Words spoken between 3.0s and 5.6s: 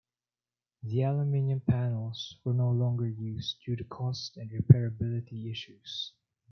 used, due to cost and repair-ability